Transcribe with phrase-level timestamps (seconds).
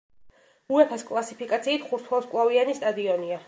[0.77, 3.39] უეფას კლასიფიკაციით ხუთვარსკვლავიანი სტადიონია.